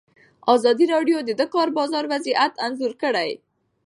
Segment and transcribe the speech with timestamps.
[0.53, 3.29] ازادي راډیو د د کار بازار وضعیت انځور کړی.